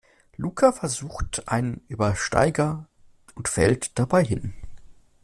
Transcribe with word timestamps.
Luca 0.35 0.71
versucht 0.71 1.47
einen 1.47 1.85
Übersteiger 1.87 2.87
und 3.35 3.47
fällt 3.47 3.99
dabei 3.99 4.25
hin. 4.25 4.51